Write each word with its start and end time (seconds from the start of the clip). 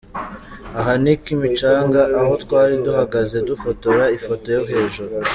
Aha 0.79 0.93
ni 1.03 1.13
Kimicanga, 1.23 2.01
aho 2.19 2.31
twari 2.43 2.73
duhagaze 2.85 3.37
dufotora 3.49 4.03
ifoto 4.17 4.47
yo 4.55 4.61
hejuru. 4.71 5.13